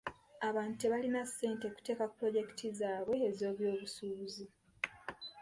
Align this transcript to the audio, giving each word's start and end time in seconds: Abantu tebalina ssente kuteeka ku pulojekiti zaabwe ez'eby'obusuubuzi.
Abantu 0.47 0.73
tebalina 0.81 1.21
ssente 1.27 1.65
kuteeka 1.75 2.05
ku 2.09 2.15
pulojekiti 2.19 2.67
zaabwe 2.79 3.15
ez'eby'obusuubuzi. 3.29 4.45